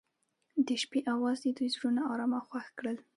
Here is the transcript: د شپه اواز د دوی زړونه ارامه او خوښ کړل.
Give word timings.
د 0.65 0.67
شپه 0.81 0.99
اواز 1.13 1.37
د 1.41 1.47
دوی 1.57 1.69
زړونه 1.75 2.01
ارامه 2.11 2.37
او 2.39 2.45
خوښ 2.49 2.65
کړل. 2.77 2.97